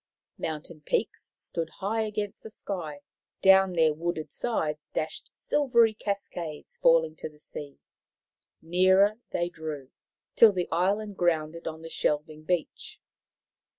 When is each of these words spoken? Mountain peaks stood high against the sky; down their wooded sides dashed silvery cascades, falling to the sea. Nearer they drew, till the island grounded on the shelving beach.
Mountain 0.39 0.81
peaks 0.81 1.31
stood 1.37 1.69
high 1.77 2.01
against 2.01 2.41
the 2.41 2.49
sky; 2.49 3.01
down 3.43 3.73
their 3.73 3.93
wooded 3.93 4.31
sides 4.31 4.89
dashed 4.89 5.29
silvery 5.31 5.93
cascades, 5.93 6.79
falling 6.81 7.15
to 7.15 7.29
the 7.29 7.37
sea. 7.37 7.77
Nearer 8.63 9.19
they 9.29 9.47
drew, 9.47 9.91
till 10.35 10.53
the 10.53 10.67
island 10.71 11.17
grounded 11.17 11.67
on 11.67 11.83
the 11.83 11.87
shelving 11.89 12.41
beach. 12.45 12.99